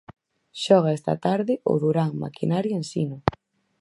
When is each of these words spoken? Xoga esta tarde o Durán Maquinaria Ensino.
Xoga 0.63 0.95
esta 0.97 1.15
tarde 1.25 1.53
o 1.71 1.73
Durán 1.83 2.11
Maquinaria 2.23 2.79
Ensino. 2.81 3.17